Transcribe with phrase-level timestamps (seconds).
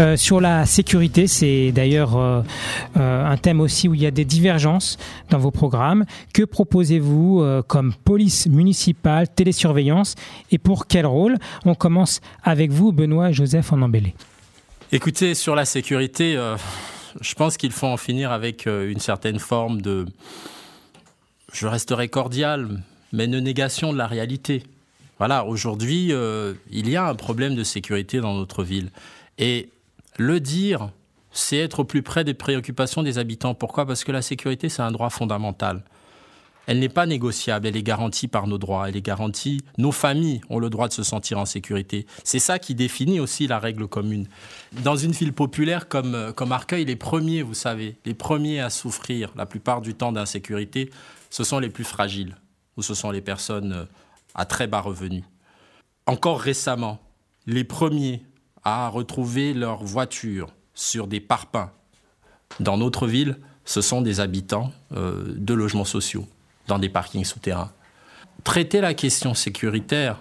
[0.00, 2.40] Euh, sur la sécurité, c'est d'ailleurs euh,
[2.96, 4.96] euh, un thème aussi où il y a des divergences
[5.28, 6.06] dans vos programmes.
[6.32, 10.14] Que proposez-vous comme police municipale, télésurveillance
[10.50, 11.36] et pour quel rôle?
[11.66, 14.14] On commence avec vous, Benoît Joseph en embellé.
[14.90, 16.38] Écoutez, sur la sécurité,
[17.20, 20.06] je pense qu'il faut en finir avec une certaine forme de...
[21.52, 24.62] Je resterai cordial, mais une négation de la réalité.
[25.18, 26.12] Voilà, aujourd'hui,
[26.70, 28.90] il y a un problème de sécurité dans notre ville.
[29.38, 29.68] Et
[30.16, 30.90] le dire,
[31.32, 33.54] c'est être au plus près des préoccupations des habitants.
[33.54, 33.86] Pourquoi?
[33.86, 35.84] Parce que la sécurité, c'est un droit fondamental.
[36.66, 39.60] Elle n'est pas négociable, elle est garantie par nos droits, elle est garantie.
[39.78, 42.06] Nos familles ont le droit de se sentir en sécurité.
[42.22, 44.28] C'est ça qui définit aussi la règle commune.
[44.84, 48.70] Dans une ville populaire comme, euh, comme Arcueil, les premiers, vous savez, les premiers à
[48.70, 50.90] souffrir la plupart du temps d'insécurité,
[51.28, 52.36] ce sont les plus fragiles,
[52.76, 53.84] ou ce sont les personnes euh,
[54.34, 55.24] à très bas revenus.
[56.06, 57.00] Encore récemment,
[57.46, 58.22] les premiers
[58.64, 61.70] à retrouver leur voiture sur des parpaings.
[62.58, 66.26] Dans notre ville, ce sont des habitants euh, de logements sociaux,
[66.66, 67.72] dans des parkings souterrains.
[68.44, 70.18] Traiter la question sécuritaire,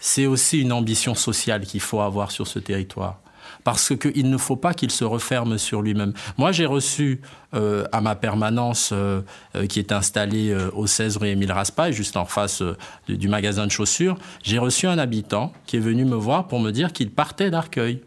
[0.00, 3.20] c'est aussi une ambition sociale qu'il faut avoir sur ce territoire
[3.64, 6.12] parce qu'il ne faut pas qu'il se referme sur lui-même.
[6.36, 7.20] Moi, j'ai reçu
[7.54, 9.20] euh, à ma permanence euh,
[9.54, 12.62] euh, qui est installée au 16 rue Émile Raspail, juste en face
[13.08, 16.70] du magasin de chaussures, j'ai reçu un habitant qui est venu me voir pour me
[16.70, 18.00] dire qu'il partait d'Arcueil.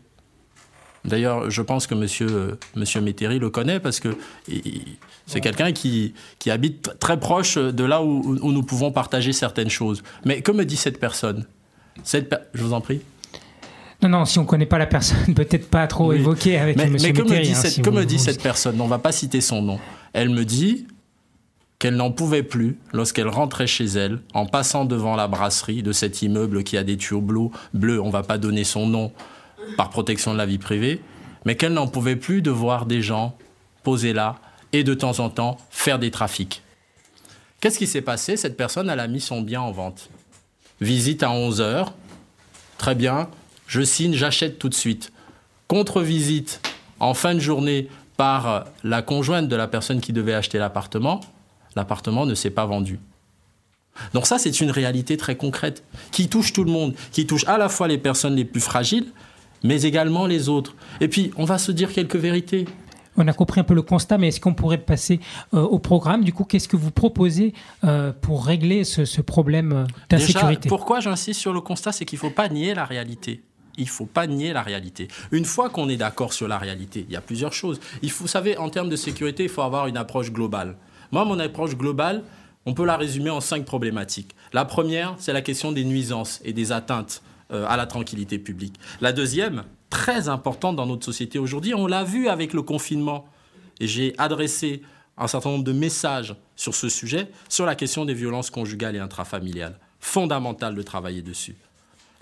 [1.06, 4.18] D'ailleurs, je pense que monsieur, monsieur Métairie le connaît parce que
[5.26, 9.70] c'est quelqu'un qui, qui habite très proche de là où, où, nous pouvons partager certaines
[9.70, 10.04] choses.
[10.26, 11.46] Mais que me dit cette personne?
[12.04, 13.02] Cette Je vous en prie.
[14.02, 16.84] Non, non, si on ne connaît pas la personne, peut-être pas trop évoquer avec mais,
[16.84, 16.98] M.
[17.02, 19.62] Mais comme me dit, hein, cette, dit cette personne, on ne va pas citer son
[19.62, 19.80] nom,
[20.14, 20.88] elle me dit
[21.80, 26.22] qu'elle n'en pouvait plus lorsqu'elle rentrait chez elle, en passant devant la brasserie de cet
[26.22, 29.12] immeuble qui a des tuyaux bleus, bleus on ne va pas donner son nom
[29.76, 31.02] par protection de la vie privée,
[31.46, 33.36] mais qu'elle n'en pouvait plus de voir des gens
[33.84, 34.36] posés là
[34.74, 36.62] et de temps en temps faire des trafics.
[37.60, 38.38] Qu'est-ce qui s'est passé?
[38.38, 40.10] Cette personne, elle a mis son bien en vente.
[40.82, 41.94] Visite à 11 heures.
[42.78, 43.30] Très bien
[43.68, 45.12] je signe, j'achète tout de suite.
[45.68, 46.62] Contre-visite
[47.00, 51.22] en fin de journée par la conjointe de la personne qui devait acheter l'appartement,
[51.76, 53.00] l'appartement ne s'est pas vendu.
[54.14, 57.58] Donc ça, c'est une réalité très concrète qui touche tout le monde, qui touche à
[57.58, 59.08] la fois les personnes les plus fragiles,
[59.64, 60.76] mais également les autres.
[61.02, 62.66] Et puis, on va se dire quelques vérités.
[63.20, 65.20] On a compris un peu le constat, mais est-ce qu'on pourrait passer
[65.56, 66.24] euh, au programme?
[66.24, 67.54] Du coup, qu'est-ce que vous proposez
[67.84, 70.70] euh, pour régler ce, problème euh, d'insécurité?
[70.70, 73.42] Pourquoi j'insiste sur le constat C'est qu'il ne faut pas nier la réalité
[73.78, 75.08] il ne faut pas nier la réalité.
[75.32, 77.80] Une fois qu'on est d'accord sur la réalité, il y a plusieurs choses.
[78.02, 80.76] Il faut, vous savez, en termes de sécurité, il faut avoir une approche globale.
[81.12, 82.24] Moi, mon approche globale,
[82.66, 84.36] on peut la résumer en cinq problématiques.
[84.52, 87.22] La première, c'est la question des nuisances et des atteintes
[87.52, 88.76] euh, à la tranquillité publique.
[89.00, 93.26] La deuxième, très importante dans notre société aujourd'hui, on l'a vu avec le confinement,
[93.80, 94.82] et j'ai adressé
[95.18, 99.00] un certain nombre de messages sur ce sujet, sur la question des violences conjugales et
[99.00, 99.80] intrafamiliales.
[100.00, 101.56] Fondamental de travailler dessus.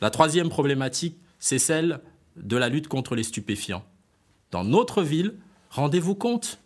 [0.01, 1.99] La troisième problématique, c'est celle
[2.37, 3.85] de la lutte contre les stupéfiants.
[4.49, 5.35] Dans notre ville,
[5.69, 6.59] rendez-vous compte,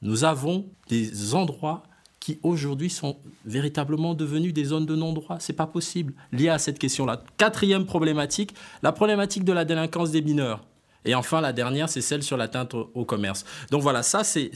[0.00, 1.82] nous avons des endroits
[2.18, 5.40] qui aujourd'hui sont véritablement devenus des zones de non-droit.
[5.40, 7.22] Ce n'est pas possible, lié à cette question-là.
[7.36, 10.64] Quatrième problématique, la problématique de la délinquance des mineurs.
[11.08, 13.46] Et enfin, la dernière, c'est celle sur l'atteinte au, commerce.
[13.70, 14.50] Donc voilà, ça, c'est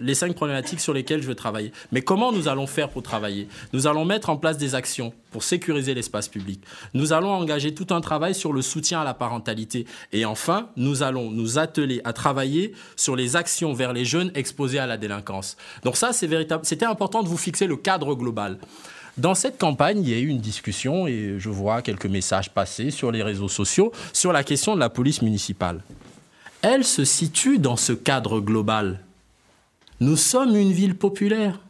[0.00, 1.70] les cinq problématiques sur lesquelles je veux travailler.
[1.92, 3.46] Mais comment nous allons faire pour travailler?
[3.72, 6.60] Nous allons mettre en place des actions pour sécuriser l'espace public.
[6.92, 9.86] Nous allons engager tout un travail sur le soutien à la parentalité.
[10.12, 14.80] Et enfin, nous allons nous atteler à travailler sur les actions vers les jeunes exposés
[14.80, 15.56] à la délinquance.
[15.84, 16.28] Donc ça, c'est.
[16.64, 18.58] C'était important de vous fixer le cadre global.
[19.18, 22.90] Dans cette campagne, il y a eu une discussion et je vois quelques messages passer
[22.90, 25.82] sur les réseaux sociaux sur la question de la police municipale.
[26.62, 29.00] Elle se situe dans ce cadre global.
[30.00, 31.60] Nous sommes une ville populaire.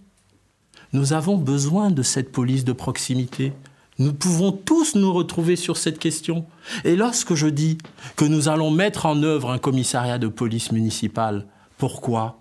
[0.93, 3.53] Nous avons besoin de cette police de proximité.
[3.99, 6.45] Nous pouvons tous nous retrouver sur cette question.
[6.85, 7.79] Et lorsque je dis
[8.17, 11.47] que nous allons mettre en œuvre un commissariat de police municipale,
[11.79, 12.40] pourquoi?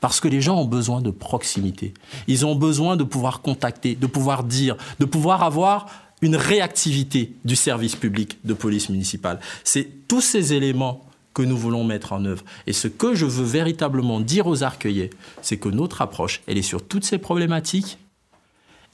[0.00, 1.94] Parce que les gens ont besoin de proximité.
[2.26, 5.86] Ils ont besoin de pouvoir contacter, de pouvoir dire, de pouvoir avoir
[6.20, 9.40] une réactivité du service public de police municipale.
[9.64, 11.04] C'est tous ces éléments
[11.34, 12.44] que nous voulons mettre en œuvre.
[12.66, 16.62] Et ce que je veux véritablement dire aux arcueillers, c'est que notre approche, elle est
[16.62, 17.98] sur toutes ces problématiques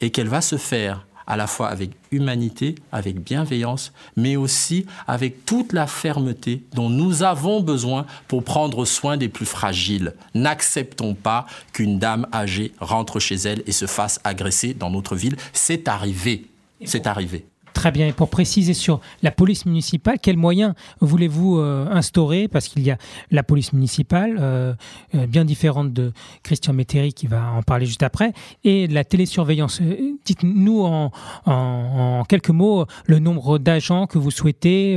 [0.02, 5.44] et qu'elle va se faire à la fois avec humanité, avec bienveillance, mais aussi avec
[5.46, 10.14] toute la fermeté dont nous avons besoin pour prendre soin des plus fragiles.
[10.34, 15.36] N'acceptons pas qu'une dame âgée rentre chez elle et se fasse agresser dans notre ville.
[15.52, 16.46] C'est arrivé.
[16.84, 17.46] C'est arrivé.
[17.84, 18.06] Très bien.
[18.06, 22.48] Et pour préciser sur la police municipale, quels moyens voulez-vous euh, instaurer?
[22.48, 22.96] Parce qu'il y a
[23.30, 24.72] la police municipale, euh,
[25.14, 28.32] euh, bien différente de Christian Métairie qui va en parler juste après,
[28.64, 29.82] et la télésurveillance.
[30.24, 31.12] Dites-nous en,
[31.44, 34.94] en, quelques mots le nombre d'agents que vous souhaitez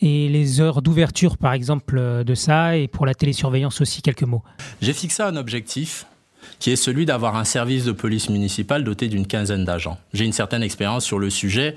[0.00, 4.42] et les heures d'ouverture, par exemple, de ça, et pour la télésurveillance aussi, quelques mots.
[4.80, 6.06] J'ai fixé un objectif
[6.58, 9.98] qui est celui d'avoir un service de police municipale doté d'une quinzaine d'agents.
[10.12, 11.74] J'ai une certaine expérience sur le sujet,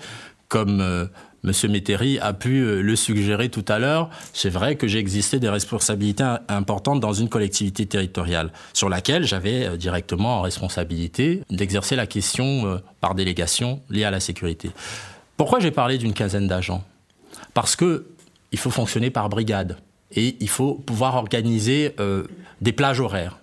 [0.47, 1.05] comme euh,
[1.43, 1.71] M.
[1.71, 4.09] Métairie a pu euh, le suggérer tout à l'heure.
[4.33, 9.65] C'est vrai que j'ai existé des responsabilités importantes dans une collectivité territoriale, sur laquelle j'avais
[9.65, 14.71] euh, directement en responsabilité d'exercer la question par délégation liée à la sécurité.
[15.35, 16.83] Pourquoi j'ai parlé d'une quinzaine d'agents?
[17.53, 18.07] Parce que
[18.51, 19.77] il faut fonctionner par brigade
[20.15, 21.93] et il faut pouvoir organiser
[22.61, 23.37] des plages horaires.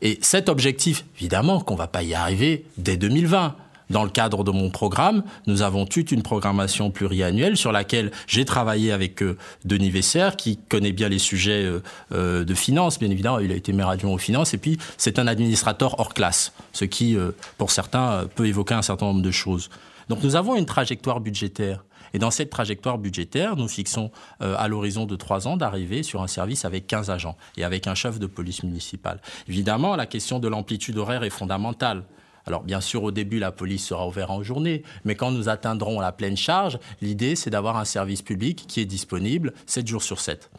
[0.00, 3.56] Et cet objectif, évidemment qu'on ne va pas y arriver dès 2020.
[3.90, 8.44] Dans le cadre de mon programme, nous avons toute une programmation pluriannuelle sur laquelle j'ai
[8.44, 11.82] travaillé avec euh, Denis Vesser, qui connaît bien les sujets euh,
[12.12, 15.18] euh, de finances, bien évidemment, il a été maire adjoint aux finances, et puis c'est
[15.18, 17.16] un administrateur hors classe, ce qui,
[17.56, 19.70] pour certains, peut évoquer un certain nombre de choses.
[20.08, 21.84] Donc nous avons une trajectoire budgétaire.
[22.14, 26.26] Et dans cette trajectoire budgétaire, nous fixons à l'horizon de trois ans d'arriver sur un
[26.26, 29.20] service avec 15 agents et avec un chef de police municipale.
[29.48, 32.04] Évidemment, la question de l'amplitude horaire est fondamentale.
[32.48, 36.00] Alors bien sûr, au début, la police sera ouverte en journée, mais quand nous atteindrons
[36.00, 40.18] la pleine charge, l'idée, c'est d'avoir un service public qui est disponible 7 jours sur
[40.18, 40.50] 7.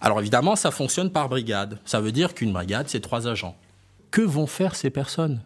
[0.00, 1.78] Alors évidemment, ça fonctionne par brigade.
[1.84, 3.56] Ça veut dire qu'une brigade, c'est trois agents.
[4.10, 5.40] Que vont faire ces personnes?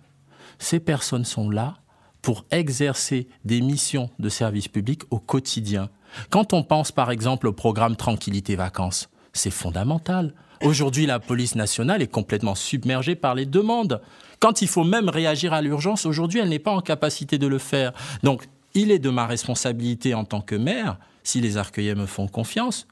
[0.59, 1.77] Ces personnes sont là
[2.23, 5.91] pour exercer des missions de service public au quotidien.
[6.31, 10.33] Quand on pense par exemple au programme Tranquillité Vacances, c'est fondamental.
[10.63, 14.01] Aujourd'hui, la police nationale est complètement submergée par les demandes.
[14.41, 17.59] Quand il faut même réagir à l'urgence, aujourd'hui, elle n'est pas en capacité de le
[17.59, 17.93] faire.
[18.23, 22.27] Donc, il est de ma responsabilité en tant que maire, si les arcueillers me font
[22.27, 22.87] confiance,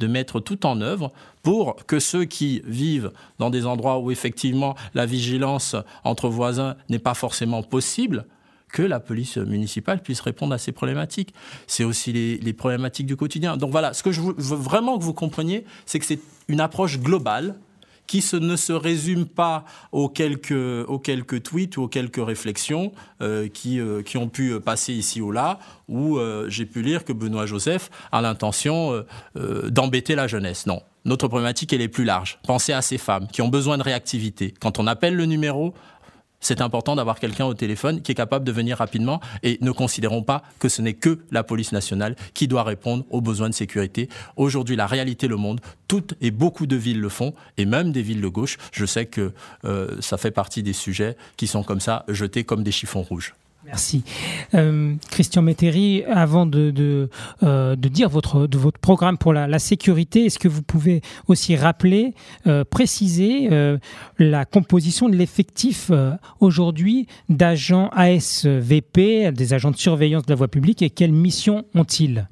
[0.00, 1.12] de mettre tout en œuvre
[1.42, 6.98] pour que ceux qui vivent dans des endroits où effectivement la vigilance entre voisins n'est
[6.98, 8.26] pas forcément possible,
[8.68, 11.34] que la police municipale puisse répondre à ces problématiques.
[11.66, 13.56] C'est aussi les, problématiques du quotidien.
[13.56, 16.98] Donc voilà, ce que je veux vraiment que vous compreniez, c'est que c'est une approche
[16.98, 17.54] globale
[18.06, 24.02] qui ne se résume pas aux quelques, tweets ou aux quelques réflexions euh, qui, euh,
[24.02, 27.90] qui ont pu passer ici ou là, où euh, j'ai pu lire que Benoît Joseph
[28.10, 29.04] a l'intention
[29.34, 30.66] d'embêter la jeunesse.
[30.66, 30.82] Non.
[31.04, 32.38] Notre problématique, elle est plus large.
[32.46, 34.52] Pensez à ces femmes qui ont besoin de réactivité.
[34.58, 35.72] Quand on appelle le numéro,
[36.40, 40.22] c'est important d'avoir quelqu'un au téléphone qui est capable de venir rapidement et ne considérons
[40.22, 44.08] pas que ce n'est que la police nationale qui doit répondre aux besoins de sécurité.
[44.36, 48.02] Aujourd'hui, la réalité le monde, toutes et beaucoup de villes le font et même des
[48.02, 48.58] villes de gauche.
[48.72, 49.32] Je sais que
[49.64, 53.34] euh, ça fait partie des sujets qui sont comme ça jetés comme des chiffons rouges.
[53.68, 54.02] Merci.
[54.54, 56.72] Euh, Christian Métairie, avant euh,
[57.76, 62.14] de, dire votre, de votre programme pour la, sécurité, est-ce que vous pouvez aussi rappeler,
[62.46, 63.50] euh, préciser
[64.18, 65.90] la composition de l'effectif
[66.40, 72.26] aujourd'hui d'agents ASVP, des agents de surveillance de la voie publique, et quelles missions ont-ils?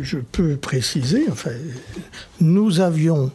[0.00, 1.50] Je peux préciser, enfin,
[2.40, 3.32] nous avions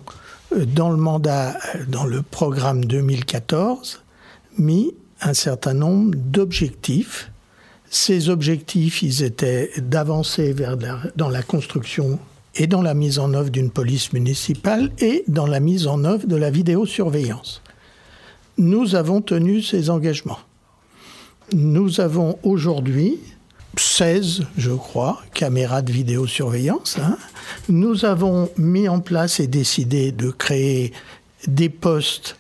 [0.55, 1.57] dans le mandat,
[1.89, 4.03] dans le programme 2014,
[4.57, 7.31] mis un certain nombre d'objectifs.
[7.89, 10.77] Ces objectifs, ils étaient d'avancer vers
[11.15, 12.19] dans la construction
[12.55, 16.27] et dans la mise en œuvre d'une police municipale et dans la mise en œuvre
[16.27, 17.61] de la vidéosurveillance.
[18.57, 20.39] Nous avons tenu ces engagements.
[21.51, 23.19] Nous avons aujourd'hui
[23.77, 26.97] 16, je crois, caméras de vidéosurveillance.
[26.99, 27.17] Hein.
[27.69, 30.93] Nous avons mis en place et décidé de créer
[31.47, 32.37] des postes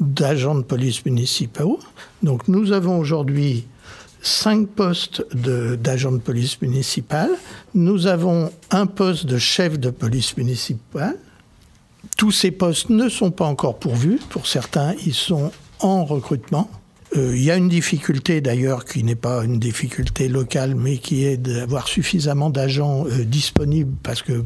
[0.00, 1.78] d'agents de police municipaux.
[2.22, 3.66] Donc nous avons aujourd'hui
[4.22, 7.30] cinq postes d'agents de, police municipale.
[7.74, 11.16] Nous avons un poste de chef de police municipale.
[12.16, 14.18] Tous ces postes ne sont pas encore pourvus.
[14.30, 16.70] Pour certains, ils sont en recrutement.
[17.16, 21.24] Euh, il y a une difficulté d'ailleurs qui n'est pas une difficulté locale, mais qui
[21.24, 24.44] est d'avoir suffisamment d'agents euh, disponibles parce que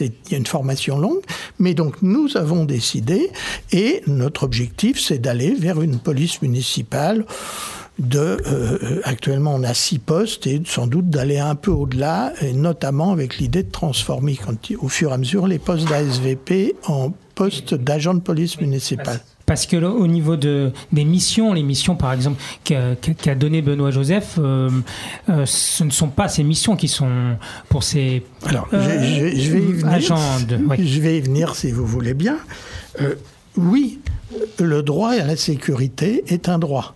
[0.00, 1.22] il y a une formation longue,
[1.58, 3.30] mais donc nous avons décidé,
[3.72, 7.24] et notre objectif, c'est d'aller vers une police municipale
[7.98, 12.52] de euh, actuellement on a six postes et sans doute d'aller un peu au-delà et
[12.52, 14.36] notamment avec l'idée de transformer
[14.80, 19.20] au fur et à mesure les postes d'ASVP en postes d'agents de police municipale.
[19.46, 24.38] Parce que au niveau de, des missions, les missions par exemple qu'a donné Benoît Joseph,
[24.38, 24.70] euh,
[25.28, 27.36] euh, ce ne sont pas ces missions qui sont
[27.68, 30.00] pour ces Alors, je, vais y venir,
[30.78, 32.38] Je vais y venir si vous voulez bien.
[33.00, 33.16] Euh,
[33.56, 34.00] oui,
[34.58, 36.94] le droit à la sécurité est un droit.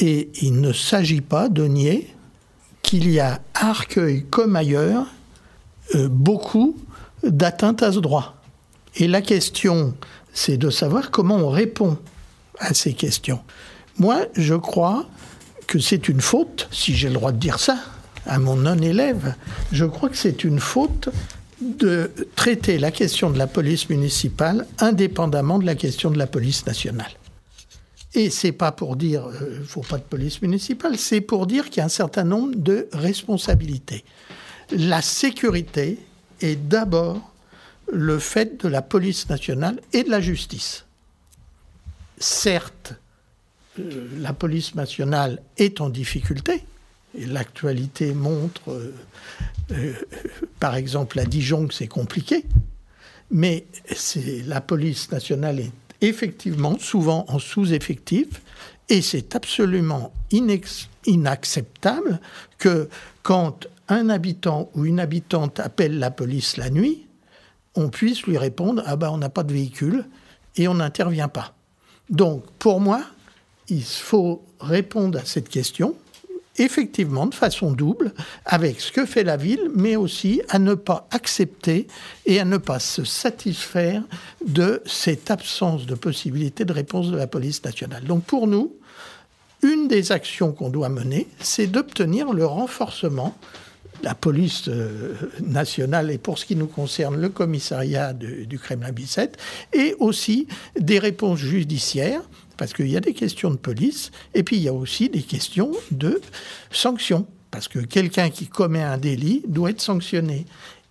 [0.00, 2.14] Et il ne s'agit pas de nier
[2.82, 5.06] qu'il y a à Arcueil comme ailleurs
[5.94, 6.76] euh, beaucoup
[7.22, 8.36] d'atteintes à ce droit.
[8.96, 9.94] Et la question,
[10.38, 11.98] c'est de savoir comment on répond
[12.60, 13.40] à ces questions.
[13.98, 15.08] Moi, je crois
[15.66, 17.76] que c'est une faute, si j'ai le droit de dire ça,
[18.24, 19.34] à mon non-élève,
[19.72, 21.08] je crois que c'est une faute
[21.60, 26.64] de traiter la question de la police municipale indépendamment de la question de la police
[26.66, 27.10] nationale.
[28.14, 31.48] Et c'est pas pour dire qu'il euh, ne faut pas de police municipale, c'est pour
[31.48, 34.04] dire qu'il y a un certain nombre de responsabilités.
[34.70, 35.98] La sécurité
[36.40, 37.32] est d'abord
[37.92, 40.84] le fait de la police nationale et de la justice.
[42.18, 42.94] Certes,
[43.78, 46.64] euh, la police nationale est en difficulté,
[47.14, 48.80] l'actualité montre,
[49.70, 49.92] euh,
[50.60, 52.44] par exemple à Dijon, que c'est compliqué,
[53.30, 53.66] mais
[54.46, 58.42] la police nationale est effectivement souvent en sous-effectif,
[58.88, 60.12] et c'est absolument
[61.06, 62.20] inacceptable
[62.58, 62.88] que
[63.22, 67.07] quand un habitant ou une habitante appelle la police la nuit,
[67.74, 70.04] on puisse lui répondre Ah ben on n'a pas de véhicule
[70.56, 71.54] et on n'intervient pas.
[72.10, 73.02] Donc pour moi,
[73.68, 75.94] il faut répondre à cette question
[76.58, 78.12] effectivement de façon double
[78.44, 81.86] avec ce que fait la ville, mais aussi à ne pas accepter
[82.26, 84.02] et à ne pas se satisfaire
[84.46, 88.04] de cette absence de possibilité de réponse de la police nationale.
[88.04, 88.74] Donc pour nous,
[89.62, 93.36] une des actions qu'on doit mener, c'est d'obtenir le renforcement
[94.02, 99.38] la police euh, nationale et pour ce qui nous concerne le commissariat du Kremlin-Bicêtre
[99.72, 100.46] et aussi
[100.78, 102.22] des réponses judiciaires
[102.58, 105.22] parce qu'il y a des questions de police, et puis il y a aussi des
[105.22, 106.20] questions de
[106.70, 110.44] sanctions, parce que quelqu'un qui commet un délit doit être sanctionné.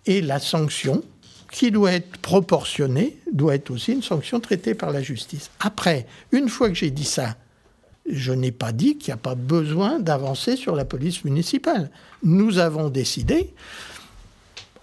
[0.06, 1.04] Et la sanction,
[1.52, 5.50] qui doit être proportionnée, doit être aussi une sanction traitée par la justice.
[5.60, 7.36] Après, une fois que j'ai dit ça,
[8.10, 11.90] je n'ai pas dit qu'il n'y a pas besoin d'avancer sur la police municipale.
[12.22, 13.52] Nous avons décidé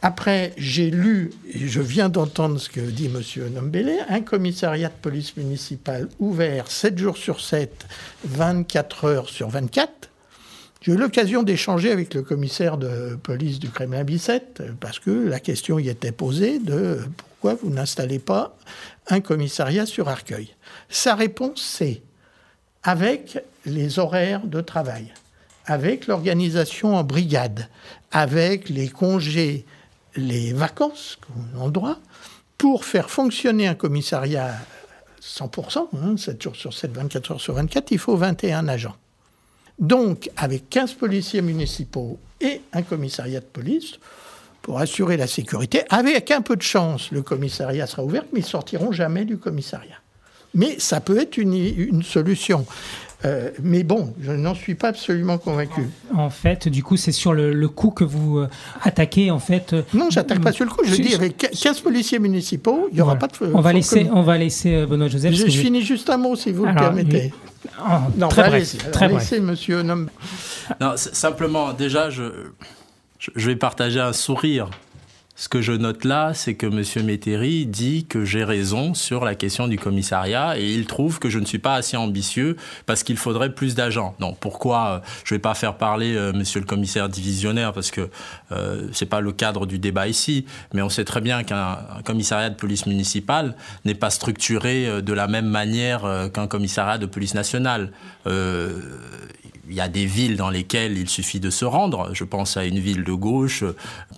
[0.02, 3.24] après, j'ai lu, et je viens d'entendre ce que dit M.
[3.52, 7.88] Nombele, un commissariat de police municipale ouvert 7 jours sur 7,
[8.26, 10.12] 24 heures sur 24.
[10.82, 15.80] J'ai eu l'occasion d'échanger avec le commissaire de police du Kremlin-Bicêtre, parce que la question
[15.80, 18.56] y était posée de pourquoi vous n'installez pas
[19.08, 20.50] un commissariat sur Arcueil.
[20.88, 22.04] Sa réponse, c'est
[22.86, 25.12] avec les horaires de travail,
[25.66, 27.68] avec l'organisation en brigade,
[28.12, 29.66] avec les congés
[30.16, 31.98] les vacances qu'on a droit
[32.58, 34.54] pour faire fonctionner un commissariat
[35.22, 38.96] 100%, 7 hein, jours sur 7, 24 heures sur 24, il faut 21 agents.
[39.80, 43.96] Donc, avec 15 policiers municipaux et un commissariat de police,
[44.62, 48.46] pour assurer la sécurité, avec un peu de chance, le commissariat sera ouvert, mais ils
[48.46, 49.98] sortiront jamais du commissariat.
[50.56, 52.66] Mais ça peut être une solution.
[53.26, 55.90] Euh, mais bon, je n'en suis pas absolument convaincu.
[56.14, 58.50] En fait, du coup, c'est sur le, coup que vous euh,
[58.84, 59.74] attaquez, en fait.
[59.74, 60.82] Euh, non, j'attaque pas sur le coup.
[60.86, 63.34] Je dis, avec 15 policiers municipaux, il n'y aura pas de.
[63.54, 65.34] On va laisser, on va laisser Benoît Joseph.
[65.34, 67.34] Je, finis juste un mot, si vous le permettez.
[68.18, 68.92] non, très bref.
[68.92, 70.06] Très laisser Monsieur Non,
[70.96, 72.24] simplement, déjà, je,
[73.36, 74.70] je vais partager un sourire
[75.38, 77.06] ce que je note là, c'est que M.
[77.06, 81.40] Métairie dit que j'ai raison sur la question du commissariat et il trouve que je
[81.40, 84.16] ne suis pas assez ambitieux parce qu'il faudrait plus d'agents.
[84.22, 87.92] Non, pourquoi euh, Je ne vais pas faire parler euh, Monsieur le commissaire divisionnaire parce
[87.92, 88.10] que
[88.54, 92.50] euh, c'est pas le cadre du débat ici, mais on sait très bien qu'un commissariat
[92.50, 97.92] de police municipale n'est pas structuré de la même manière qu'un commissariat de police nationale
[99.70, 102.10] il y a des villes dans lesquelles il suffit de se rendre.
[102.14, 103.64] Je pense à une ville de gauche,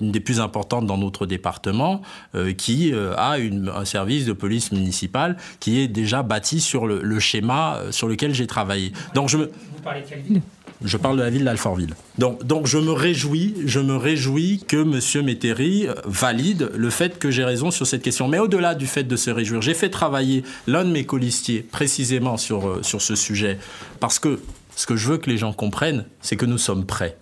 [0.02, 2.02] une des plus importantes dans notre département,
[2.36, 6.88] euh, qui euh, a une, un service de police municipale qui est déjà bâti sur
[6.88, 8.92] le, schéma euh, sur lequel j'ai travaillé.
[9.14, 9.46] Donc je me...
[9.46, 10.42] Vous parlez de quelle ville?
[10.84, 11.96] Je parle de la ville d'Alfortville.
[12.20, 15.26] Donc, donc je me réjouis, je me réjouis que M.
[15.26, 18.28] Métairie valide le fait que j'ai raison sur cette question.
[18.28, 22.38] Mais au-delà du fait de se réjouir, j'ai fait travailler l'un de mes colistiers précisément
[22.38, 23.58] sur, sur ce sujet
[24.00, 24.40] parce que
[24.78, 27.18] ce que je veux que les gens comprennent, c'est que nous sommes prêts.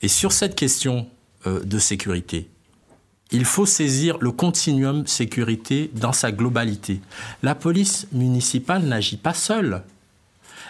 [0.00, 1.06] Et sur cette question
[1.46, 2.48] euh, de sécurité,
[3.30, 7.02] il faut saisir le continuum sécurité dans sa globalité.
[7.42, 9.82] La police municipale n'agit pas seule.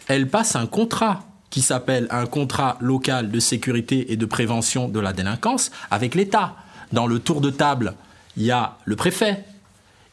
[0.09, 4.99] Elle passe un contrat qui s'appelle un contrat local de sécurité et de prévention de
[4.99, 6.57] la délinquance avec l'État.
[6.93, 7.95] Dans le tour de table,
[8.37, 9.45] il y a le préfet,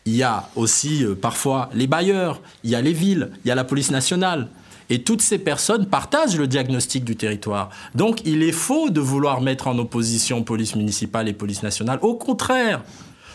[0.05, 3.51] il y a aussi euh, parfois les bailleurs, il y a les villes, il y
[3.51, 4.47] a la police nationale.
[4.89, 7.69] Et toutes ces personnes partagent le diagnostic du territoire.
[7.95, 11.99] Donc il est faux de vouloir mettre en opposition police municipale et police nationale.
[12.01, 12.83] Au contraire,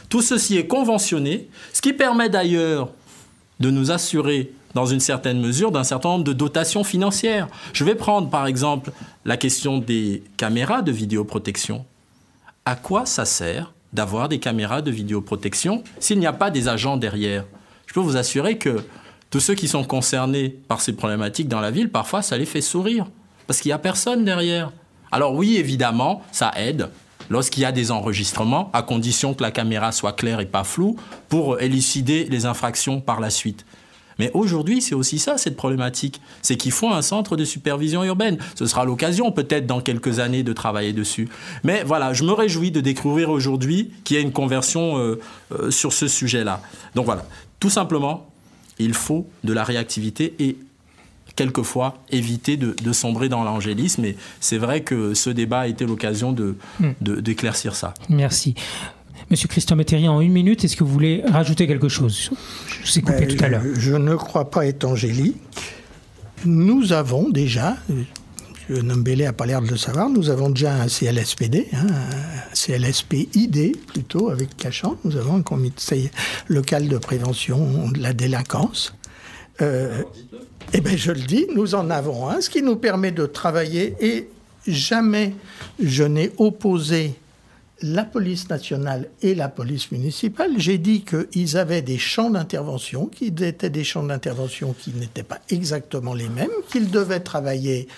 [0.08, 2.90] tout ceci est conventionné, ce qui permet d'ailleurs
[3.60, 7.48] de nous assurer dans une certaine mesure, d'un certain nombre de dotations financières.
[7.72, 8.90] Je vais prendre par exemple
[9.24, 11.84] la question des caméras de vidéoprotection.
[12.64, 16.96] À quoi ça sert d'avoir des caméras de vidéoprotection s'il n'y a pas des agents
[16.96, 17.44] derrière?
[17.86, 18.78] Je peux vous assurer que
[19.32, 22.60] tous ceux qui sont concernés par ces problématiques dans la ville, parfois ça les fait
[22.60, 23.06] sourire,
[23.46, 24.70] parce qu'il n'y a personne derrière.
[25.10, 26.90] Alors oui, évidemment, ça aide
[27.30, 30.96] lorsqu'il y a des enregistrements, à condition que la caméra soit claire et pas floue,
[31.30, 33.64] pour élucider les infractions par la suite.
[34.18, 36.20] Mais aujourd'hui, c'est aussi ça, cette problématique.
[36.42, 38.36] C'est qu'il faut un centre de supervision urbaine.
[38.54, 41.30] Ce sera l'occasion, peut-être, dans quelques années, de travailler dessus.
[41.64, 45.18] Mais voilà, je me réjouis de découvrir aujourd'hui qu'il y a une conversion euh,
[45.52, 46.60] euh, sur ce sujet-là.
[46.94, 47.24] Donc voilà,
[47.60, 48.26] tout simplement,
[48.78, 50.56] il faut de la réactivité et
[51.36, 54.04] quelquefois éviter de, sombrer dans l'angélisme.
[54.04, 57.20] Et c'est vrai que ce débat a été l'occasion de, hmm.
[57.20, 57.94] d'éclaircir ça.
[58.08, 58.54] Merci.
[59.30, 62.30] Monsieur Christian Métairie, en une minute, est-ce que vous voulez rajouter quelque chose?
[62.68, 63.62] Je vous ai coupé ben, tout à l'heure.
[63.74, 65.36] Je ne crois pas être angélique.
[66.44, 68.04] Nous avons déjà, M.
[68.82, 71.86] Nombélé n'a pas l'air de le savoir, nous avons déjà un CLSPD, hein,
[72.54, 74.96] CLSPID plutôt, avec Cachan.
[75.04, 76.10] Nous avons un comité
[76.48, 78.94] local de prévention de la délinquance.
[79.60, 80.02] Euh,
[80.72, 83.94] eh bien, je le dis, nous en avons un, ce qui nous permet de travailler
[84.00, 84.28] et
[84.66, 85.34] jamais
[85.82, 87.14] je n'ai opposé
[87.82, 93.42] la police nationale et la police municipale, j'ai dit qu'ils avaient des champs d'intervention, qu'ils
[93.42, 97.88] étaient des champs d'intervention qui n'étaient pas exactement les mêmes, qu'ils devaient travailler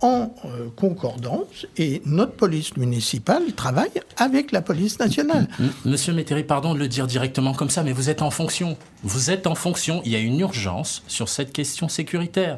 [0.00, 5.48] en euh, concordance, et notre police municipale travaille avec la police nationale.
[5.84, 8.76] Monsieur Métairie, pardon de le dire directement comme ça, mais vous êtes en fonction.
[9.02, 10.02] Vous êtes en fonction.
[10.04, 12.56] Il y a une urgence sur cette question sécuritaire.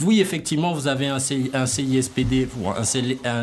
[0.00, 2.82] Oui, effectivement, vous avez un, CISPD ou un,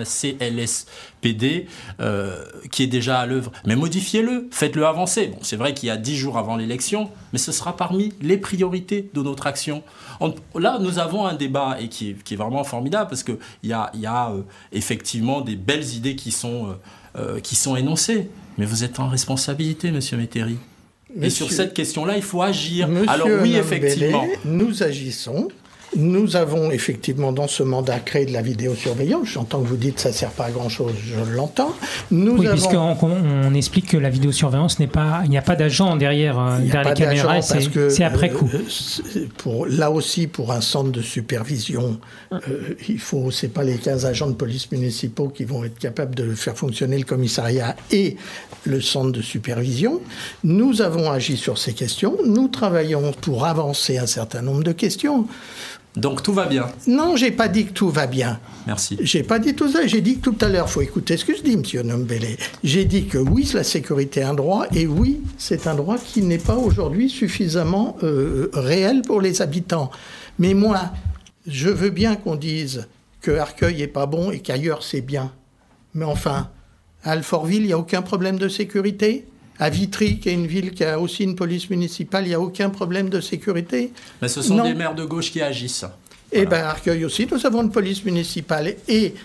[0.03, 1.67] CLSPD
[1.99, 3.51] euh, qui est déjà à l'œuvre.
[3.65, 5.27] Mais modifiez-le, faites-le avancer.
[5.27, 8.37] Bon, c'est vrai qu'il y a dix jours avant l'élection, mais ce sera parmi les
[8.37, 9.83] priorités de notre action.
[10.55, 14.05] là, nous avons un débat et qui est, vraiment formidable parce qu'il y a, y
[14.05, 14.41] a euh,
[14.71, 16.75] effectivement des belles idées qui sont,
[17.15, 18.29] euh, qui sont énoncées.
[18.57, 20.57] Mais vous êtes en responsabilité, monsieur Métairie.
[21.21, 22.89] et sur cette question-là, il faut agir.
[23.07, 24.25] Alors oui, effectivement.
[24.45, 25.49] nous agissons.
[25.95, 29.27] Nous avons effectivement dans ce mandat créé de la vidéosurveillance.
[29.27, 31.73] J'entends que vous dites que ça ne sert pas à grand-chose, je l'entends.
[32.11, 35.21] Nous oui, puisqu'on on explique que la vidéosurveillance n'est pas...
[35.23, 38.49] Il n'y a pas d'agent derrière, euh, derrière les caméras, c'est après coup.
[38.53, 41.99] Euh, pour, là aussi, pour un centre de supervision,
[42.31, 42.37] euh,
[42.87, 43.31] il faut...
[43.31, 46.97] C'est pas les 15 agents de police municipaux qui vont être capables de faire fonctionner
[46.97, 48.15] le commissariat et
[48.65, 50.01] le centre de supervision.
[50.43, 52.17] Nous avons agi sur ces questions.
[52.25, 55.27] Nous travaillons pour avancer un certain nombre de questions.
[55.95, 56.67] Donc tout va bien.
[56.87, 58.39] Non, j'ai pas dit que tout va bien.
[58.67, 58.97] Merci.
[59.01, 59.87] J'ai pas dit tout ça.
[59.87, 62.37] J'ai dit que tout à l'heure, faut écouter ce que je dis, Monsieur Nombélé.
[62.63, 66.21] J'ai dit que oui, la sécurité est un droit, et oui, c'est un droit qui
[66.21, 69.89] n'est pas aujourd'hui suffisamment euh, réel pour les habitants.
[70.37, 70.91] Mais moi,
[71.47, 72.87] je veux bien qu'on dise
[73.21, 75.31] que Arcueil est pas bon et qu'ailleurs c'est bien.
[75.93, 76.49] Mais enfin,
[77.03, 79.25] à Alfortville, il n'y a aucun problème de sécurité?
[79.59, 82.39] À Vitry, qui est une ville qui a aussi une police municipale, il n'y a
[82.39, 83.91] aucun problème de sécurité.
[84.21, 85.85] Mais ce sont des maires de gauche qui agissent.
[86.31, 88.75] Et eh bien, Arcueil aussi, nous avons une police municipale.
[88.87, 89.15] Et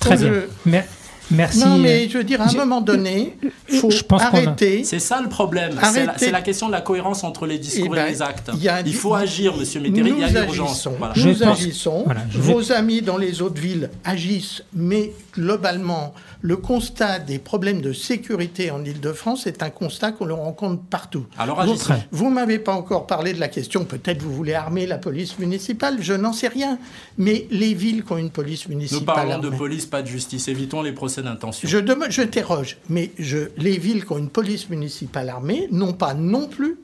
[0.00, 0.82] Très bien.
[1.30, 1.58] Merci.
[1.58, 3.36] Non, mais euh, je veux dire, à un moment donné,
[3.68, 4.84] il faut arrêter.
[4.84, 5.76] C'est ça le problème.
[6.16, 8.50] C'est la, question de la cohérence entre les discours eh et, ben, les actes.
[8.86, 10.88] il faut agir, Monsieur Métairie, il y a urgence.
[11.16, 12.04] Nous agissons.
[12.32, 18.70] Vos amis dans les autres villes agissent, mais globalement, le constat des problèmes de sécurité
[18.70, 21.26] en Ile-de-France est un constat qu'on le rencontre partout.
[21.38, 21.64] Alors.
[22.10, 25.38] Vous, ne m'avez pas encore parlé de la question, peut-être vous voulez armer la police
[25.38, 26.78] municipale, je n'en sais rien.
[27.18, 29.00] Mais les villes qui ont une police municipale.
[29.00, 30.48] Nous parlons de police, pas de justice.
[30.48, 31.68] Évitons les procès d'intention.
[31.68, 36.14] Je, je t'interroge, mais je, les villes qui ont une police municipale armée n'ont pas
[36.14, 36.78] non plus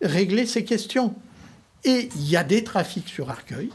[0.00, 1.14] réglé ces questions.
[1.84, 3.70] Et il y a des trafics sur Arcueil,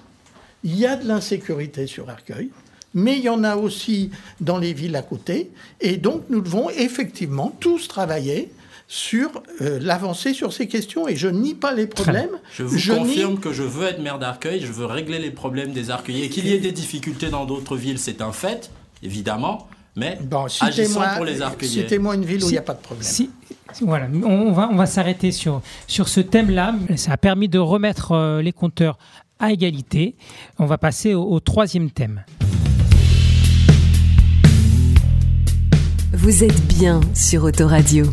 [0.64, 2.52] il y a de l'insécurité sur Arcueil
[2.98, 4.10] mais il y en a aussi
[4.42, 5.52] dans les villes à côté.
[5.82, 8.52] Et donc, nous devons effectivement tous travailler
[8.88, 9.30] sur
[9.62, 12.32] euh, l'avancée sur ces questions et je nie pas les problèmes.
[12.52, 15.92] Je vous confirme que je veux être maire d'Arcueil, je veux régler les problèmes des
[15.92, 16.30] Arcueillers.
[16.30, 18.72] Qu'il y ait des difficultés dans d'autres villes, c'est un fait,
[19.04, 21.82] évidemment, mais bon, agissons pour les Arcueillers.
[21.82, 23.04] Citez-moi une ville où il n'y a pas de problème.
[23.04, 23.30] Si,
[23.82, 26.74] voilà, on va, on va s'arrêter sur, sur ce thème-là.
[26.96, 28.98] Ça a permis de remettre euh, les compteurs
[29.38, 30.16] à égalité.
[30.58, 32.24] On va passer au troisième thème.
[36.14, 38.06] Vous êtes bien sur Autoradio.